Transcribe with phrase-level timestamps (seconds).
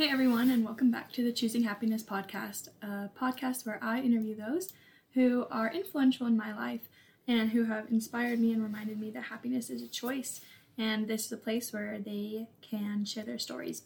[0.00, 4.34] Hey everyone, and welcome back to the Choosing Happiness podcast, a podcast where I interview
[4.34, 4.72] those
[5.12, 6.88] who are influential in my life
[7.28, 10.40] and who have inspired me and reminded me that happiness is a choice.
[10.78, 13.82] And this is a place where they can share their stories.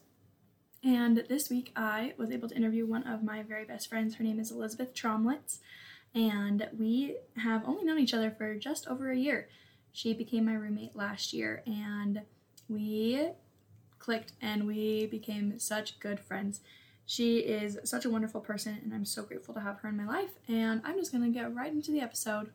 [0.85, 4.15] And this week I was able to interview one of my very best friends.
[4.15, 5.59] Her name is Elizabeth Tromlitz,
[6.15, 9.49] and we have only known each other for just over a year.
[9.90, 12.23] She became my roommate last year, and
[12.68, 13.31] we
[14.04, 16.61] clicked and we became such good friends.
[17.07, 20.07] She is such a wonderful person, and I'm so grateful to have her in my
[20.07, 20.31] life.
[20.49, 22.50] And I'm just gonna get right into the episode.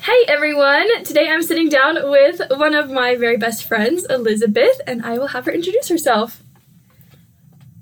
[0.00, 1.04] Hey everyone!
[1.04, 5.28] Today I'm sitting down with one of my very best friends, Elizabeth, and I will
[5.28, 6.42] have her introduce herself.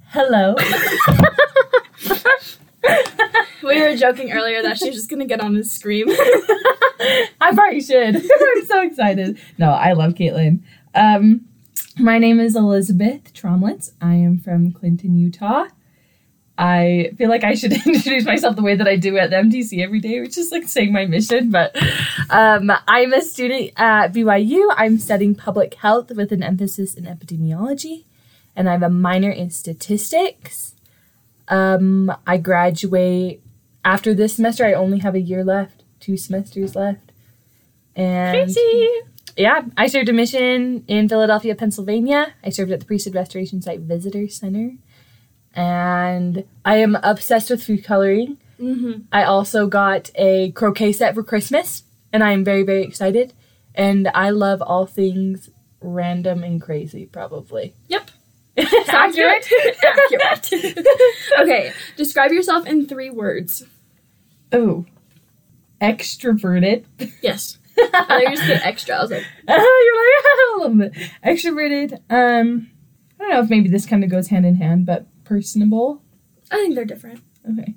[0.09, 0.57] Hello.
[3.63, 6.09] We were joking earlier that she's just gonna get on and scream.
[6.11, 8.17] I probably should.
[8.57, 9.39] I'm so excited.
[9.57, 10.63] No, I love Caitlin.
[10.95, 11.47] Um,
[11.99, 13.93] my name is Elizabeth Tromlitz.
[14.01, 15.67] I am from Clinton, Utah.
[16.57, 19.83] I feel like I should introduce myself the way that I do at the MTC
[19.83, 21.51] every day, which is like saying my mission.
[21.51, 21.77] But
[22.31, 24.73] um, I'm a student at BYU.
[24.77, 28.05] I'm studying public health with an emphasis in epidemiology,
[28.55, 30.75] and I have a minor in statistics.
[31.49, 33.43] Um, I graduate
[33.85, 34.65] after this semester.
[34.65, 37.13] I only have a year left, two semesters left,
[37.97, 38.89] and Crazy!
[39.37, 42.35] Yeah, I served a mission in Philadelphia, Pennsylvania.
[42.45, 44.73] I served at the Priesthood Restoration Site Visitor Center.
[45.55, 48.39] And I am obsessed with food coloring.
[48.59, 49.03] Mm-hmm.
[49.13, 53.33] I also got a croquet set for Christmas, and I am very, very excited.
[53.75, 57.75] And I love all things random and crazy, probably.
[57.89, 58.11] Yep.
[58.89, 59.49] Accurate?
[59.83, 60.53] Accurate.
[61.41, 63.65] okay, describe yourself in three words.
[64.53, 64.85] Oh,
[65.81, 66.85] extroverted.
[67.23, 67.59] Yes.
[67.79, 68.97] I just get extra.
[68.97, 71.93] I was like, Oh, you're like, bit extroverted.
[72.11, 72.71] Um,
[73.19, 76.03] I don't know if maybe this kind of goes hand in hand, but personable.
[76.51, 77.21] I think they're different.
[77.51, 77.75] Okay.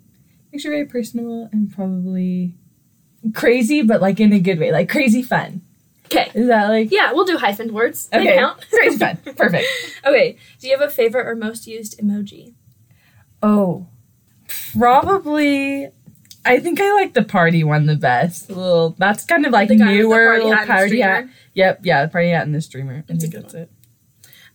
[0.54, 2.56] Extroverted, personable, and probably
[3.34, 5.62] crazy, but like in a good way, like crazy fun.
[6.06, 6.30] Okay.
[6.36, 8.08] Is that like Yeah, we'll do hyphened words.
[8.08, 8.38] They okay?
[8.38, 8.64] count.
[8.70, 9.18] crazy fun.
[9.36, 9.66] Perfect.
[10.06, 10.38] Okay.
[10.60, 12.54] Do you have a favorite or most used emoji?
[13.42, 13.88] Oh,
[14.78, 15.90] probably.
[16.46, 18.50] I think I like the party one the best.
[18.50, 18.96] Little.
[18.98, 21.26] That's kind of like The guy with the newer party little hat party hat.
[21.54, 21.80] Yep.
[21.84, 22.06] Yeah.
[22.06, 23.04] The party hat and the streamer.
[23.10, 23.64] I think that's one.
[23.64, 23.72] it.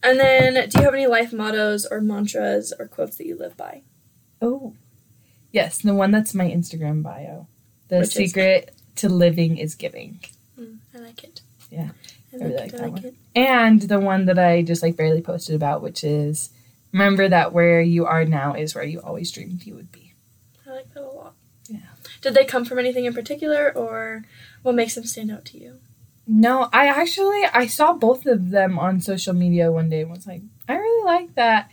[0.03, 3.56] And then, do you have any life mottos or mantras or quotes that you live
[3.56, 3.83] by?
[4.41, 4.75] Oh,
[5.53, 5.78] yes.
[5.83, 7.49] The one that's my Instagram bio.
[7.89, 8.12] The Which is?
[8.15, 10.21] secret to living is giving.
[10.59, 11.43] Mm, I like it.
[11.71, 11.91] Yeah,
[12.33, 12.61] I I like really it.
[12.61, 13.05] like I that like one.
[13.05, 13.15] it.
[13.34, 16.51] and the one that I just like barely posted about, which is
[16.93, 20.15] remember that where you are now is where you always dreamed you would be.
[20.67, 21.34] I like that a lot.
[22.20, 24.25] Did they come from anything in particular, or
[24.62, 25.78] what makes them stand out to you?
[26.26, 30.26] No, I actually I saw both of them on social media one day and was
[30.26, 31.70] like, I really like that.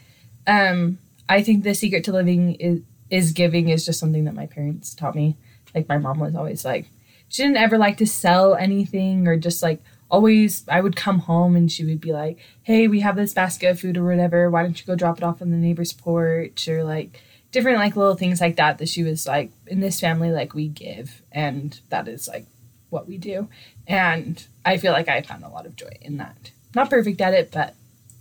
[0.47, 0.97] Um,
[1.29, 4.93] I think the secret to living is is giving is just something that my parents
[4.95, 5.37] taught me.
[5.75, 6.89] Like my mom was always like,
[7.29, 11.55] she didn't ever like to sell anything or just like always I would come home
[11.55, 14.63] and she would be like, Hey, we have this basket of food or whatever, why
[14.63, 17.21] don't you go drop it off on the neighbor's porch or like
[17.57, 20.67] different like little things like that that she was like, in this family like we
[20.67, 22.45] give and that is like
[22.91, 23.47] what we do.
[23.87, 26.51] And I feel like I found a lot of joy in that.
[26.75, 27.73] Not perfect at it, but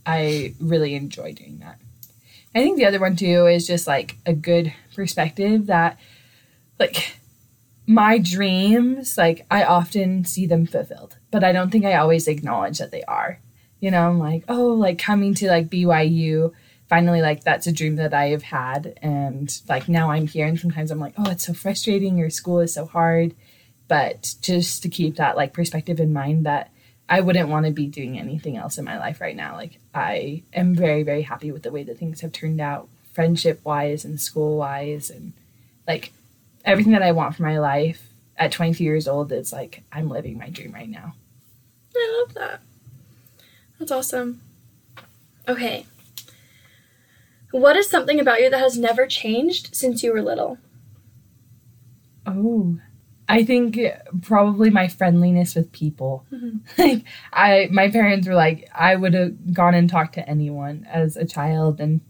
[0.06, 1.78] I really enjoy doing that.
[2.54, 5.98] I think the other one too is just like a good perspective that
[6.78, 7.18] like
[7.86, 12.78] my dreams, like I often see them fulfilled, but I don't think I always acknowledge
[12.78, 13.38] that they are.
[13.80, 16.54] You know, I'm like, oh, like coming to like BYU,
[16.88, 20.58] finally like that's a dream that I have had and like now I'm here and
[20.58, 23.34] sometimes I'm like, oh, it's so frustrating your school is so hard.
[23.88, 26.70] But just to keep that like perspective in mind that
[27.08, 29.54] I wouldn't want to be doing anything else in my life right now.
[29.54, 33.60] Like I am very, very happy with the way that things have turned out, friendship
[33.64, 35.32] wise and school wise, and
[35.86, 36.12] like
[36.64, 40.38] everything that I want for my life at 22 years old is like I'm living
[40.38, 41.14] my dream right now.
[41.94, 42.60] I love that.
[43.78, 44.40] That's awesome.
[45.48, 45.86] Okay.
[47.56, 50.58] What is something about you that has never changed since you were little?
[52.26, 52.78] Oh,
[53.30, 53.78] I think
[54.20, 56.26] probably my friendliness with people.
[56.30, 56.60] Mhm.
[56.78, 61.16] Like I, my parents were like, I would have gone and talked to anyone as
[61.16, 62.02] a child, and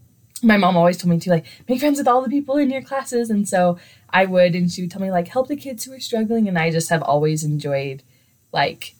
[0.43, 2.81] my mom always told me to like make friends with all the people in your
[2.81, 3.77] classes, and so
[4.09, 6.59] I would, and she would tell me like help the kids who are struggling, and
[6.59, 8.03] I just have always enjoyed
[8.51, 8.95] like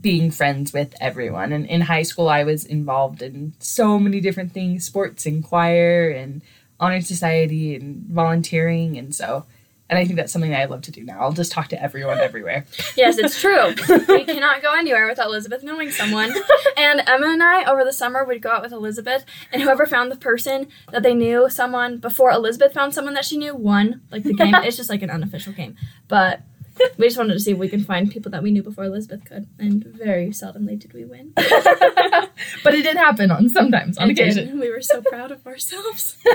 [0.00, 1.52] being friends with everyone.
[1.52, 6.10] And in high school, I was involved in so many different things, sports and choir
[6.10, 6.42] and
[6.78, 9.46] honor society and volunteering, and so
[9.90, 11.18] And I think that's something that I love to do now.
[11.20, 12.22] I'll just talk to everyone hmm.
[12.22, 12.64] everywhere.
[12.96, 13.74] Yes, it's true.
[14.08, 16.32] we cannot go anywhere without Elizabeth knowing someone.
[16.76, 20.12] And Emma and I, over the summer, would go out with Elizabeth, and whoever found
[20.12, 24.02] the person that they knew someone before Elizabeth found someone that she knew won.
[24.12, 25.74] Like the game, it's just like an unofficial game.
[26.06, 26.42] But
[26.98, 29.24] we just wanted to see if we can find people that we knew before Elizabeth
[29.24, 31.32] could, and very seldomly did we win.
[31.36, 34.28] but it did happen on sometimes on It did.
[34.36, 34.58] occasion.
[34.60, 36.16] We were so proud of ourselves.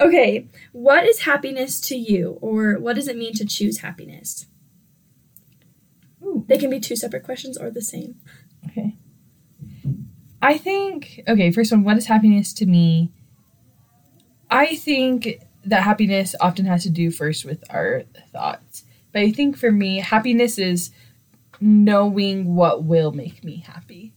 [0.00, 4.46] Okay, what is happiness to you, or what does it mean to choose happiness?
[6.22, 6.44] Ooh.
[6.48, 8.16] They can be two separate questions or the same.
[8.68, 8.96] Okay.
[10.42, 13.12] I think okay, first one, what is happiness to me?
[14.50, 18.02] I think that happiness often has to do first with our
[18.32, 18.84] thoughts.
[19.16, 20.90] But I think for me, happiness is
[21.58, 24.12] knowing what will make me happy.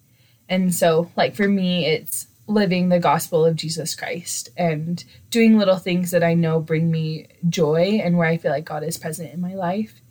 [0.50, 5.78] And so, like for me, it's living the gospel of Jesus Christ and doing little
[5.78, 9.34] things that I know bring me joy and where I feel like God is present
[9.34, 10.02] in my life.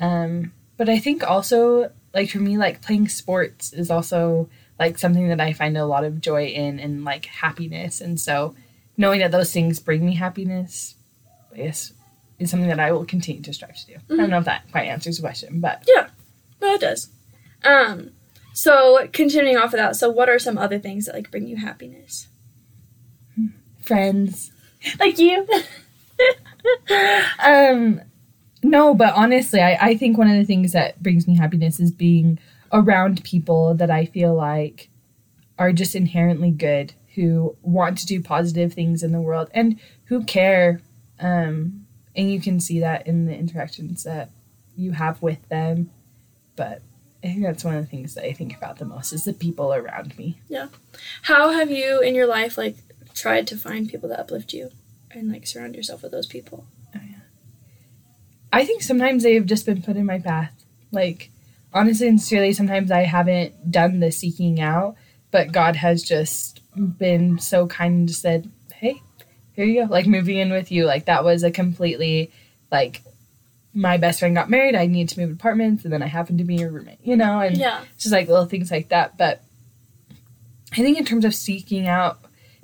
[0.00, 5.28] Um, but I think also, like for me, like playing sports is also like something
[5.28, 8.00] that I find a lot of joy in and like happiness.
[8.00, 8.56] And so,
[8.96, 10.96] knowing that those things bring me happiness,
[11.54, 11.92] I guess,
[12.38, 13.94] is something that I will continue to strive to do.
[14.10, 16.08] I don't know if that quite answers the question, but Yeah,
[16.60, 17.08] no, it does.
[17.64, 18.10] Um,
[18.52, 21.56] so continuing off of that, so what are some other things that like bring you
[21.56, 22.28] happiness?
[23.86, 24.50] friends
[24.98, 25.46] like you.
[27.44, 28.00] um,
[28.62, 31.92] no, but honestly, I, I think one of the things that brings me happiness is
[31.92, 32.38] being
[32.72, 34.88] around people that I feel like
[35.58, 40.24] are just inherently good, who want to do positive things in the world and who
[40.24, 40.80] care.
[41.18, 41.85] Um,
[42.16, 44.30] and you can see that in the interactions that
[44.74, 45.90] you have with them.
[46.56, 46.82] But
[47.22, 49.32] I think that's one of the things that I think about the most is the
[49.32, 50.40] people around me.
[50.48, 50.68] Yeah.
[51.22, 52.76] How have you in your life like
[53.14, 54.70] tried to find people that uplift you
[55.10, 56.66] and like surround yourself with those people?
[56.94, 57.20] Oh, yeah.
[58.52, 60.52] I think sometimes they have just been put in my path.
[60.92, 61.30] Like,
[61.72, 64.96] honestly and sincerely, sometimes I haven't done the seeking out,
[65.30, 68.50] but God has just been so kind and just said,
[69.56, 69.90] here you go.
[69.92, 70.84] Like, moving in with you.
[70.84, 72.30] Like, that was a completely,
[72.70, 73.02] like,
[73.74, 74.74] my best friend got married.
[74.74, 77.40] I need to move apartments, and then I happened to be your roommate, you know?
[77.40, 77.82] And Yeah.
[77.94, 79.18] it's just like little things like that.
[79.18, 79.42] But
[80.72, 82.18] I think in terms of seeking out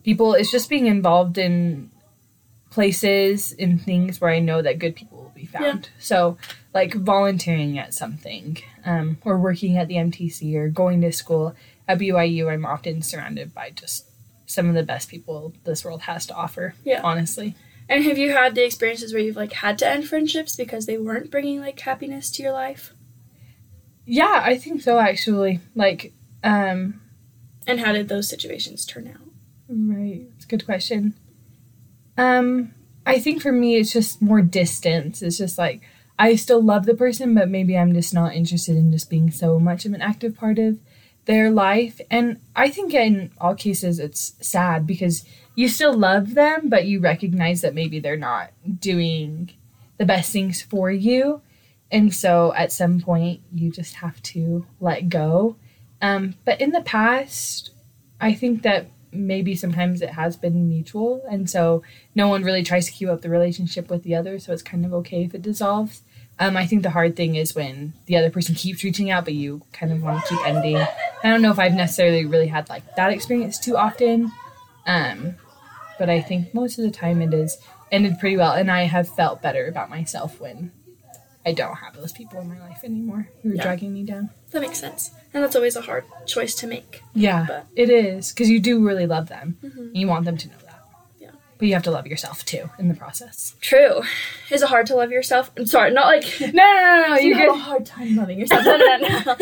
[0.05, 1.91] people, it's just being involved in
[2.71, 5.65] places, in things where I know that good people will be found.
[5.85, 5.91] yeah.
[5.99, 6.39] So,
[6.75, 11.55] like volunteering at something, um, or working at the MTC, or going to school
[11.87, 14.07] at BYU, I'm often surrounded by just
[14.53, 16.75] some of the best people this world has to offer.
[16.85, 17.01] Yeah.
[17.03, 17.55] Honestly.
[17.89, 20.99] And have you had the experiences where you've like had to end friendships because they
[20.99, 22.95] weren't bringing like happiness to your life?
[24.07, 25.61] Yeah, I think so actually.
[25.75, 26.13] Like,
[26.43, 27.01] um,
[27.67, 29.29] And how did those situations turn out?
[29.69, 30.29] Right.
[30.37, 31.15] It's a good question.
[32.17, 32.75] Um,
[33.07, 35.23] I think for me it's just more distance.
[35.23, 35.83] It's just like
[36.19, 39.59] I still love the person, but maybe I'm just not interested in just being so
[39.59, 40.79] much of an active part of
[41.25, 42.01] their life.
[42.11, 45.25] And I think in all cases it's sad because
[45.55, 49.51] you still love them, but you recognize that maybe they're not doing
[49.99, 51.43] the best things for you.
[51.91, 55.57] And so at some point you just have to let go.
[56.01, 57.71] Um, but in the past,
[58.21, 61.83] I think that maybe sometimes it has been mutual and so
[62.15, 64.87] no one really tries to keep up the relationship with the other so it's kind
[64.87, 66.03] of okay if it dissolves
[66.39, 69.35] um, i think the hard thing is when the other person keeps reaching out but
[69.35, 70.83] you kind of want to keep ending
[71.23, 74.31] i don't know if i've necessarily really had like that experience too often
[74.87, 75.35] um,
[75.99, 77.57] but i think most of the time it is
[77.91, 80.73] ended pretty well and i have felt better about myself when
[81.47, 83.63] i don't have those people in my life anymore who are Yeah.
[83.63, 85.11] dragging me down That makes sense.
[85.35, 87.03] And that's always a hard choice to make.
[87.15, 89.91] yeah But- it is because you do really love them Mhm.
[89.95, 90.62] you want them to know that.
[90.62, 90.62] Yeah.
[91.63, 93.55] But you have to love yourself too in the process.
[93.61, 94.03] True.
[94.51, 95.53] Is it hard to love yourself?
[95.57, 97.15] I'm sorry, not like No, no, no, no.
[97.19, 98.65] you have a hard time loving yourself.
[98.65, 99.37] No, no, no, no.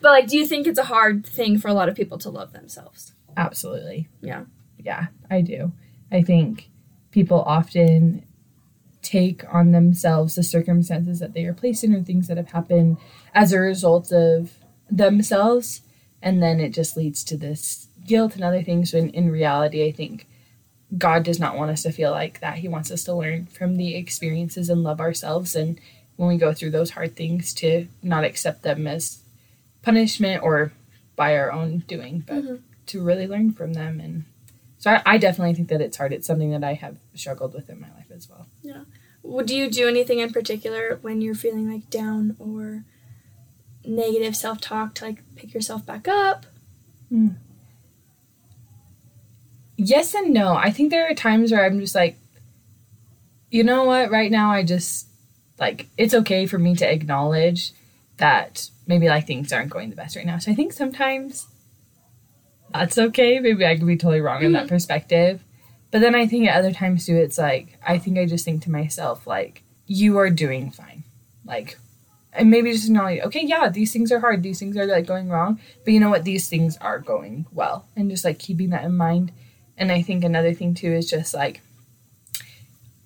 [0.00, 2.30] but like, do you think it's a hard thing for a lot of people to
[2.30, 3.12] love themselves?
[3.36, 4.08] absolutely.
[4.20, 4.46] Yeah.
[4.76, 5.70] Yeah, I do.
[6.10, 6.68] I think
[7.12, 8.24] people often
[9.00, 12.96] take on themselves the circumstances that they are placed in or things that have happened
[13.36, 14.58] as a result of
[14.90, 15.82] themselves
[16.20, 19.92] and then it just leads to this guilt and other things when in reality I
[19.92, 20.26] think
[20.96, 22.58] God does not want us to feel like that.
[22.58, 25.80] He wants us to learn from the experiences and love ourselves and
[26.16, 29.20] when we go through those hard things to not accept them as
[29.82, 30.72] punishment or
[31.16, 32.60] by our own doing, but Mhm.
[32.86, 34.24] to really learn from them and
[34.78, 36.12] so I, I definitely think that it's hard.
[36.12, 38.46] It's something that I have struggled with in my life as well.
[38.62, 38.82] Yeah.
[39.22, 42.82] Would you do anything in particular when you're feeling like down or
[43.84, 46.46] negative self talk to like pick yourself back up?
[49.84, 50.54] Yes and no.
[50.54, 52.16] I think there are times where I'm just like,
[53.50, 54.10] you know what?
[54.10, 55.08] Right now, I just
[55.58, 57.72] like it's okay for me to acknowledge
[58.18, 60.38] that maybe like things aren't going the best right now.
[60.38, 61.46] So I think sometimes
[62.72, 63.40] that's okay.
[63.40, 64.68] Maybe I could be totally wrong in that mm-hmm.
[64.68, 65.42] perspective.
[65.90, 68.62] But then I think at other times too, it's like I think I just think
[68.62, 71.04] to myself like you are doing fine,
[71.44, 71.78] like.
[72.34, 74.42] And maybe just acknowledge, okay, yeah, these things are hard.
[74.42, 75.60] These things are like going wrong.
[75.84, 76.24] But you know what?
[76.24, 77.84] These things are going well.
[77.94, 79.32] And just like keeping that in mind.
[79.76, 81.60] And I think another thing too is just like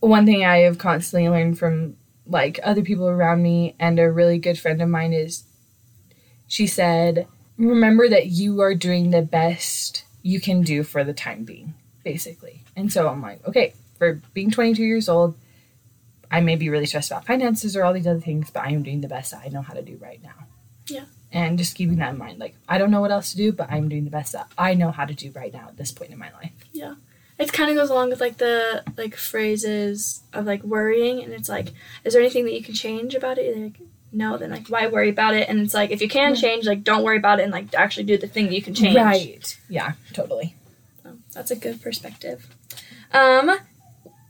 [0.01, 1.97] one thing I have constantly learned from
[2.27, 5.45] like other people around me and a really good friend of mine is
[6.49, 11.45] she said, remember that you are doing the best you can do for the time
[11.45, 12.63] being, basically.
[12.77, 15.37] And so I'm like, okay, for being 22 years old,
[16.31, 18.83] I may be really stressed about finances or all these other things, but I am
[18.83, 20.47] doing the best I know how to do right now.
[20.89, 21.05] Yeah.
[21.37, 22.39] And just keeping that in mind.
[22.39, 24.73] Like, I don't know what else to do, but I'm doing the best that I
[24.73, 26.53] know how to do right now at this point in my life.
[26.73, 26.95] Yeah.
[27.39, 31.51] It kind of goes along with like the like phrases of like worrying, and it's
[31.51, 31.75] like,
[32.05, 33.55] is there anything that you can change about it?
[33.55, 35.47] Like, no, then like why worry about it?
[35.47, 38.05] And it's like if you can change, like don't worry about it and like actually
[38.05, 38.97] do the thing that you can change.
[38.97, 39.61] Right.
[39.69, 40.55] Yeah, totally.
[41.03, 42.49] So, that's a good perspective.
[43.13, 43.59] Um,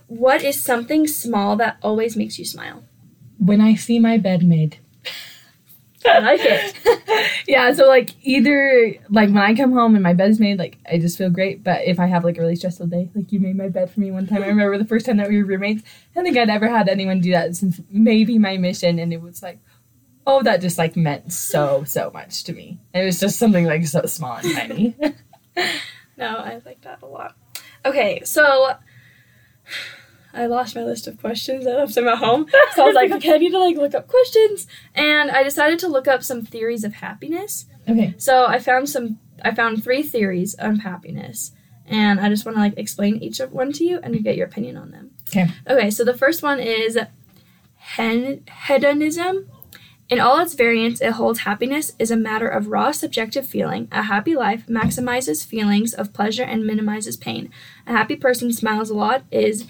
[0.08, 2.82] what is something small that always makes you smile?
[3.38, 4.78] When I see my bed made.
[6.06, 7.30] I like it.
[7.48, 10.98] yeah, so like either like when I come home and my bed's made, like I
[10.98, 11.62] just feel great.
[11.64, 14.00] But if I have like a really stressful day, like you made my bed for
[14.00, 14.42] me one time.
[14.42, 15.82] I remember the first time that we were roommates.
[16.16, 19.42] I think I'd ever had anyone do that since maybe my mission, and it was
[19.42, 19.58] like,
[20.26, 22.78] oh, that just like meant so so much to me.
[22.94, 24.96] It was just something like so small and tiny.
[26.16, 27.36] no, I like that a lot.
[27.84, 28.74] Okay, so
[30.36, 32.46] I lost my list of questions that I left them at home.
[32.74, 34.66] So I was like, okay, I need to like look up questions.
[34.94, 37.66] And I decided to look up some theories of happiness.
[37.88, 38.14] okay.
[38.18, 41.52] So I found some I found three theories of happiness.
[41.86, 44.46] And I just want to like explain each of one to you and get your
[44.46, 45.12] opinion on them.
[45.28, 45.46] Okay.
[45.68, 46.98] Okay, so the first one is
[47.76, 49.48] hen- hedonism.
[50.08, 53.88] In all its variants, it holds happiness is a matter of raw subjective feeling.
[53.90, 57.50] A happy life maximizes feelings of pleasure and minimizes pain.
[57.88, 59.66] A happy person smiles a lot, is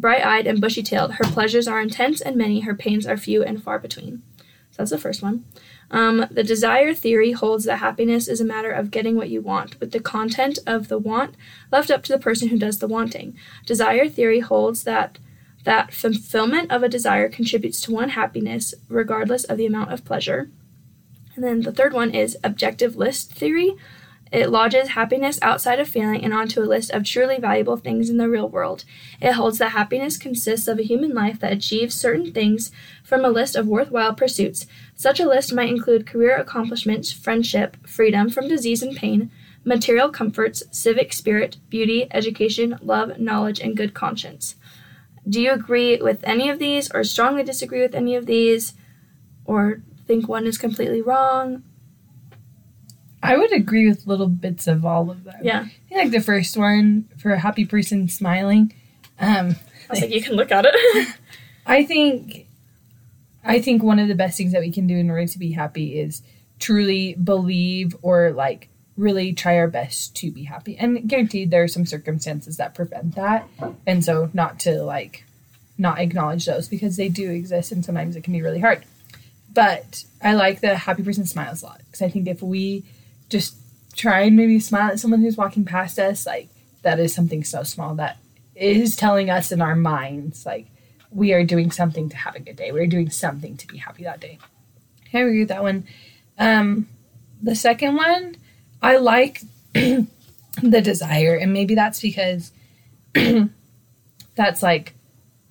[0.00, 1.14] bright eyed and bushy tailed.
[1.14, 4.22] Her pleasures are intense and many, her pains are few and far between.
[4.70, 5.44] So that's the first one.
[5.90, 9.78] Um, the desire theory holds that happiness is a matter of getting what you want,
[9.80, 11.34] with the content of the want
[11.72, 13.36] left up to the person who does the wanting.
[13.66, 15.18] Desire theory holds that
[15.64, 20.50] that fulfillment of a desire contributes to one happiness, regardless of the amount of pleasure.
[21.34, 23.76] And then the third one is objective list theory.
[24.32, 28.16] It lodges happiness outside of feeling and onto a list of truly valuable things in
[28.16, 28.84] the real world.
[29.20, 32.70] It holds that happiness consists of a human life that achieves certain things
[33.02, 34.66] from a list of worthwhile pursuits.
[34.94, 39.32] Such a list might include career accomplishments, friendship, freedom from disease and pain,
[39.64, 44.54] material comforts, civic spirit, beauty, education, love, knowledge, and good conscience.
[45.28, 48.74] Do you agree with any of these or strongly disagree with any of these
[49.44, 51.62] or think one is completely wrong?
[53.22, 55.36] I would agree with little bits of all of them.
[55.42, 55.60] Yeah.
[55.60, 58.72] I think like the first one for a happy person smiling.
[59.18, 59.56] Um,
[59.88, 61.08] I was like, you can look at it.
[61.66, 62.46] I think
[63.44, 65.52] I think one of the best things that we can do in order to be
[65.52, 66.22] happy is
[66.58, 70.76] truly believe or like really try our best to be happy.
[70.76, 73.48] And guaranteed there are some circumstances that prevent that.
[73.86, 75.24] And so not to like
[75.78, 78.84] not acknowledge those because they do exist and sometimes it can be really hard.
[79.52, 82.84] But I like the happy person smiles a lot because I think if we
[83.30, 83.56] just
[83.96, 86.50] try and maybe smile at someone who's walking past us, like
[86.82, 88.18] that is something so small that
[88.54, 90.66] is telling us in our minds like
[91.10, 92.72] we are doing something to have a good day.
[92.72, 94.38] We're doing something to be happy that day.
[95.12, 95.84] I agree with that one.
[96.38, 96.88] Um,
[97.42, 98.36] the second one,
[98.80, 100.06] I like the
[100.62, 102.52] desire, and maybe that's because
[104.34, 104.94] that's like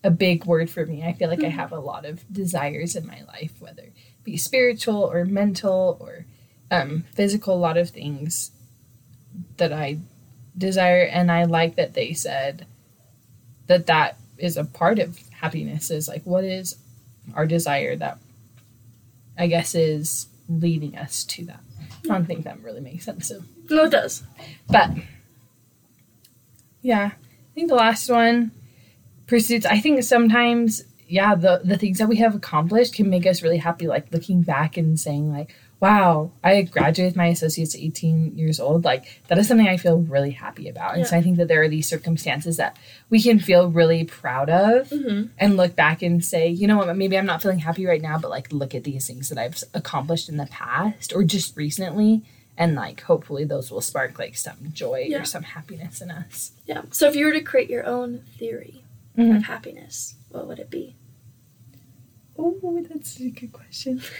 [0.03, 1.03] a big word for me.
[1.03, 3.93] I feel like I have a lot of desires in my life, whether it
[4.23, 6.25] be spiritual or mental or
[6.71, 8.51] um, physical, a lot of things
[9.57, 9.99] that I
[10.57, 12.65] desire, and I like that they said
[13.67, 15.89] that that is a part of happiness.
[15.91, 16.75] Is like what is
[17.35, 18.19] our desire that
[19.37, 21.61] I guess is leading us to that.
[22.05, 23.27] I don't think that really makes sense.
[23.27, 23.41] So.
[23.69, 24.23] no, it does.
[24.67, 24.91] But
[26.81, 28.51] yeah, I think the last one
[29.27, 29.65] pursuits.
[29.65, 33.57] I think sometimes yeah, the the things that we have accomplished can make us really
[33.57, 33.87] happy.
[33.87, 38.83] Like looking back and saying like, wow, I graduated my associates at 18 years old.
[38.83, 40.95] Like that is something I feel really happy about.
[40.95, 42.75] And so I think that there are these circumstances that
[43.09, 45.27] we can feel really proud of Mm-hmm.
[45.37, 48.17] and look back and say, you know what, maybe I'm not feeling happy right now,
[48.19, 52.23] but like look at these things that I've accomplished in the past or just recently.
[52.57, 55.21] And like hopefully those will spark like some joy Yeah.
[55.21, 56.51] or some happiness in us.
[56.65, 56.81] Yeah.
[56.91, 58.83] So if you were to create your own theory,
[59.17, 59.37] Mhm.
[59.37, 60.95] of happiness, what would it be?
[62.37, 64.01] Oh, that's a good question.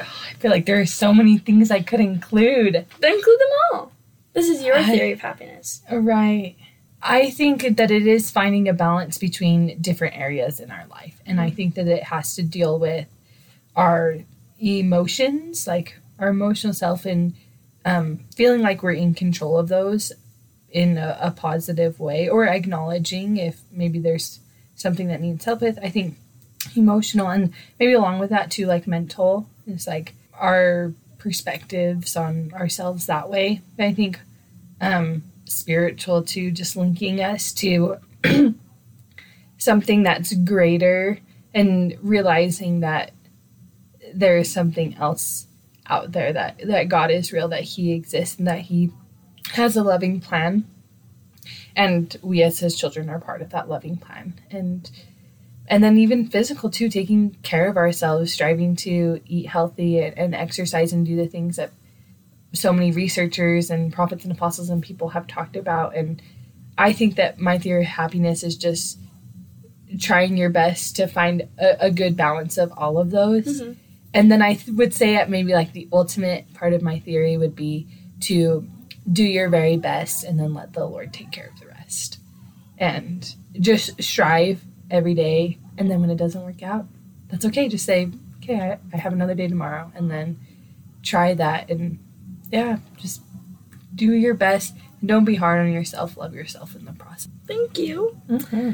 [0.00, 2.86] Oh, I feel like there are so many things I could include.
[3.00, 3.92] Then include them all.
[4.32, 5.82] This is your I- theory of happiness.
[5.90, 6.56] Right.
[7.02, 11.20] I think that it is finding a balance between different areas in our life.
[11.24, 13.06] And I think that it has to deal with
[13.74, 14.18] our
[14.58, 17.34] emotions, like our emotional self, and
[17.86, 20.12] um, feeling like we're in control of those
[20.70, 24.40] in a, a positive way, or acknowledging if maybe there's
[24.74, 25.78] something that needs help with.
[25.82, 26.16] I think
[26.76, 33.06] emotional, and maybe along with that too, like mental, is like our perspectives on ourselves
[33.06, 33.62] that way.
[33.78, 34.20] I think
[34.80, 37.96] um, spiritual too, just linking us to
[39.58, 41.18] something that's greater
[41.54, 43.12] and realizing that
[44.14, 45.46] there is something else
[45.86, 48.90] out there that that God is real, that He exists, and that He
[49.52, 50.64] has a loving plan,
[51.76, 54.90] and we as His children are part of that loving plan, and
[55.70, 60.34] and then even physical too, taking care of ourselves, striving to eat healthy and, and
[60.34, 61.70] exercise and do the things that
[62.52, 65.94] so many researchers and prophets and apostles and people have talked about.
[65.94, 66.20] And
[66.76, 68.98] I think that my theory of happiness is just
[70.00, 73.62] trying your best to find a, a good balance of all of those.
[73.62, 73.76] Mhm.
[74.12, 77.36] And then I th- would say at maybe like the ultimate part of my theory
[77.36, 77.86] would be
[78.22, 78.66] to
[79.10, 82.18] do your very best and then let the Lord take care of the rest.
[82.76, 85.58] And just strive every day.
[85.78, 86.86] And then when it doesn't work out,
[87.28, 87.68] that's okay.
[87.68, 88.10] Just say,
[88.42, 89.92] okay, I, I have another day tomorrow.
[89.94, 90.38] And then
[91.02, 91.70] try that.
[91.70, 91.98] And
[92.50, 93.22] yeah, just
[93.94, 94.74] do your best.
[95.00, 96.16] And don't be hard on yourself.
[96.16, 97.28] Love yourself in the process.
[97.46, 98.20] Thank you.
[98.28, 98.72] Mm-hmm.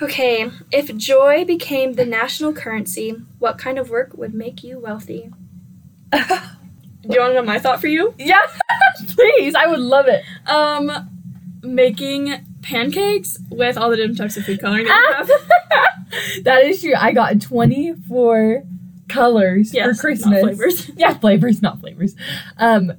[0.00, 5.32] Okay, if joy became the national currency, what kind of work would make you wealthy?
[6.12, 6.18] Do
[7.14, 8.14] you want to know my thought for you?
[8.16, 8.46] yeah,
[9.08, 9.56] please.
[9.56, 10.22] I would love it.
[10.48, 11.10] Um,
[11.62, 16.44] making pancakes with all the different types of food coloring that you have.
[16.44, 16.94] that is true.
[16.96, 18.62] I got 24
[19.08, 20.40] colors Yes, for Christmas.
[20.40, 20.88] flavors.
[20.96, 22.14] yeah, flavors, not flavors.
[22.58, 22.92] Um,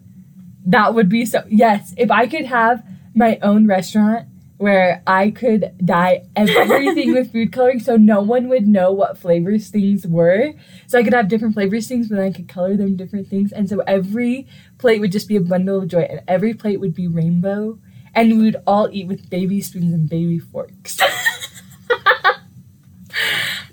[0.66, 1.44] that would be so.
[1.48, 2.84] Yes, if I could have
[3.16, 8.68] my own restaurant where I could dye everything with food coloring, so no one would
[8.68, 10.54] know what flavors things were.
[10.88, 13.52] So I could have different flavors things, but then I could color them different things,
[13.54, 16.94] and so every plate would just be a bundle of joy, and every plate would
[16.94, 17.80] be rainbow,
[18.14, 20.98] and we would all eat with baby spoons and baby forks.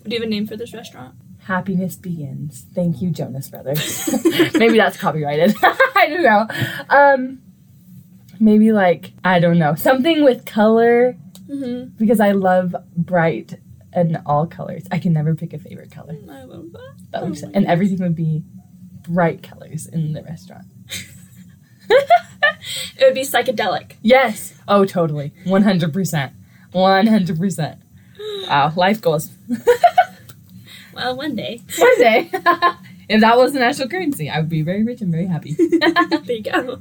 [0.04, 1.14] Do you have a name for this restaurant?
[1.44, 2.64] Happiness begins.
[2.74, 4.08] Thank you, Jonas Brothers.
[4.54, 5.54] maybe that's copyrighted.
[5.62, 6.46] I don't know.
[6.88, 7.40] Um,
[8.40, 11.16] maybe like I don't know something with color
[11.48, 11.90] Mm-hmm.
[11.96, 13.54] because I love bright
[13.92, 14.82] and all colors.
[14.90, 16.16] I can never pick a favorite color.
[16.28, 16.94] I love that.
[17.12, 18.42] That Oh and everything would be
[19.08, 20.64] bright colors in the restaurant.
[22.98, 23.92] It would be psychedelic.
[24.02, 24.54] Yes.
[24.66, 25.32] Oh, totally.
[25.44, 26.32] One hundred percent.
[26.72, 27.80] One hundred percent.
[28.48, 29.30] Wow, life goals.
[30.96, 31.60] Well, one day.
[31.76, 32.30] One day,
[33.08, 35.54] if that was the national currency, I would be very rich and very happy.
[35.54, 36.80] there you go.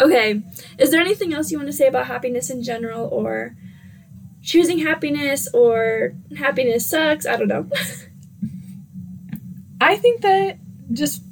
[0.00, 0.42] Okay,
[0.78, 3.54] is there anything else you want to say about happiness in general, or
[4.42, 7.26] choosing happiness, or happiness sucks?
[7.26, 7.68] I don't know.
[9.78, 10.58] I think that
[10.94, 11.22] just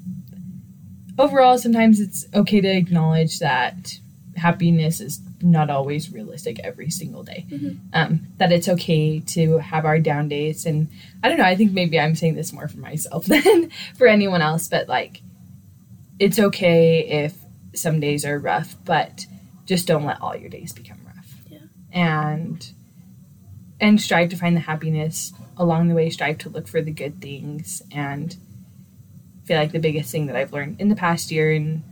[1.18, 3.98] overall, sometimes it's okay to acknowledge that
[4.37, 7.46] happiness is not always realistic every single day.
[7.50, 7.79] Mhm.
[7.92, 10.66] Um, that it's okay to have our down days.
[10.66, 10.88] And
[11.22, 14.42] I don't know, I think maybe I'm saying this more for myself than for anyone
[14.42, 15.22] else, but like,
[16.18, 17.35] it's okay if
[17.74, 19.26] some days are rough, but
[19.66, 21.35] just don't let all your days become rough.
[21.50, 21.59] Yeah.
[21.92, 22.72] And
[23.79, 27.20] and strive to find the happiness along the way, strive to look for the good
[27.20, 28.37] things and
[29.46, 31.82] feel like the biggest thing that I've learned in the past year and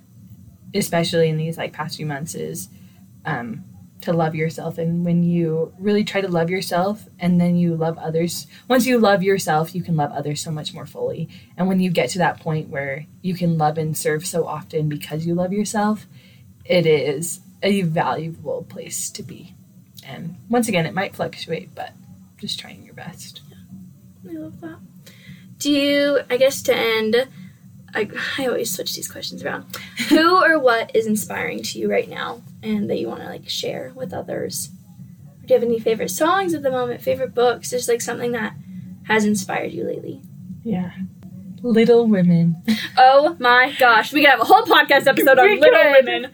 [0.75, 2.69] especially in these like past few months is
[3.25, 3.65] um,
[4.01, 4.77] to love yourself.
[4.77, 8.99] And when you really try to love yourself and then you love others once you
[8.99, 11.29] love yourself you can love others so much more fully.
[11.57, 14.89] And when you get to that point where you can love and serve so often
[14.89, 16.07] because you love yourself
[16.65, 19.55] it is a valuable place to be.
[20.05, 21.93] And once again it might fluctuate but
[22.37, 23.43] just trying your best.
[24.29, 24.79] I love that.
[25.59, 27.29] Do you, I guess to end,
[27.95, 29.65] I, I always switch these questions around.
[30.09, 33.49] Who or what is inspiring to you right now and that you want to like
[33.49, 34.69] share with others?
[35.45, 38.55] Do you have any favorite songs at the moment, favorite books, just like something that
[39.05, 40.21] has inspired you lately?
[40.65, 40.93] yeah
[41.63, 42.57] little women
[42.97, 46.05] Oh my gosh, we could have a whole podcast episode on Little could.
[46.05, 46.31] Women.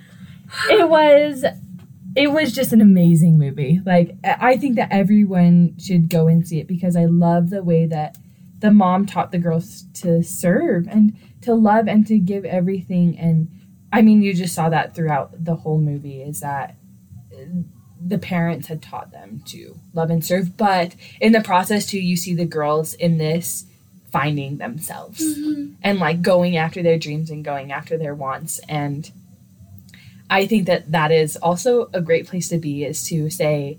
[0.70, 1.44] it was
[2.16, 6.58] it was just an amazing movie like i think that everyone should go and see
[6.58, 8.16] it because i love the way that
[8.60, 13.48] the mom taught the girls to serve and to love and to give everything and
[13.92, 16.76] i mean you just saw that throughout the whole movie is that
[18.02, 20.56] the parents had taught them to love and serve.
[20.56, 23.66] But in the process, too, you see the girls in this
[24.10, 25.74] finding themselves Mm-hmm.
[25.82, 28.58] and like going after their dreams and going after their wants.
[28.68, 29.10] And
[30.28, 33.78] I think that that is also a great place to be is to say,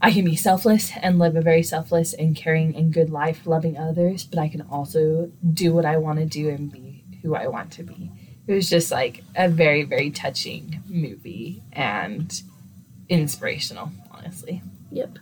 [0.00, 3.76] I can be selfless and live a very selfless and caring and good life, loving
[3.76, 7.46] others, but I can also do what I want to do and be who I
[7.46, 8.10] want to be.
[8.46, 12.42] It was just like a very, very touching movie and
[13.08, 14.62] inspirational, honestly.
[14.92, 15.18] Yep.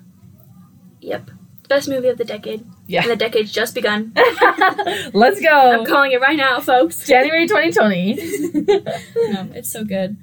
[1.00, 1.30] Yep.
[1.68, 2.66] Best movie of the decade.
[2.86, 3.02] Yeah.
[3.02, 4.12] And the decade's just begun.
[5.14, 5.48] Let's go.
[5.48, 7.06] I'm calling it right now, folks.
[7.06, 8.14] January 2020.
[9.32, 10.18] No, it's so good.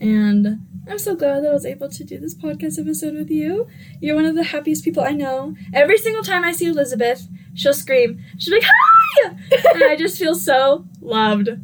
[0.00, 3.66] And I'm so glad that I was able to do this podcast episode with you.
[4.00, 5.56] You're one of the happiest people I know.
[5.74, 8.22] Every single time I see Elizabeth, she'll scream.
[8.38, 9.36] She'll be like, Hi!
[9.74, 11.48] and I just feel so loved.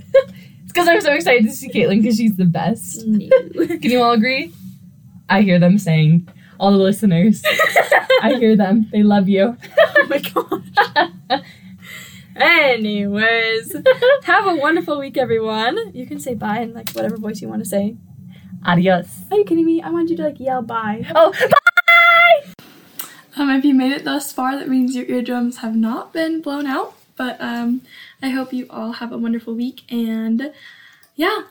[0.64, 3.00] It's because I'm so excited to see Caitlin because she's the best.
[3.04, 4.52] Can you all agree?
[5.28, 7.42] I hear them saying, all the listeners.
[8.22, 8.88] I hear them.
[8.90, 9.56] They love you.
[9.78, 11.42] oh my gosh.
[12.37, 13.76] Anyways,
[14.24, 15.76] have a wonderful week, everyone.
[15.92, 17.96] You can say bye in like whatever voice you want to say.
[18.64, 19.09] Adios.
[19.31, 19.83] Are you kidding me?
[19.83, 21.05] I want you to like yell bye.
[21.14, 22.64] Oh, bye!
[23.37, 26.66] Um, if you made it thus far, that means your eardrums have not been blown
[26.66, 26.94] out.
[27.16, 27.83] But um,
[28.22, 29.90] I hope you all have a wonderful week.
[29.90, 30.53] And
[31.14, 31.44] yeah,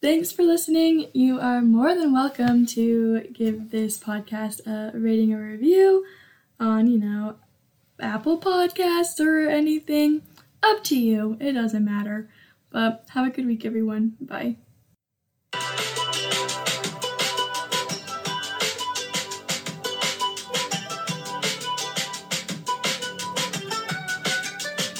[0.00, 1.10] thanks for listening.
[1.12, 6.04] You are more than welcome to give this podcast a rating or review
[6.58, 7.36] on, you know,
[8.00, 10.22] Apple Podcasts or anything.
[10.62, 11.36] Up to you.
[11.40, 12.28] It doesn't matter.
[12.70, 14.16] But have a good week, everyone.
[14.20, 14.56] Bye.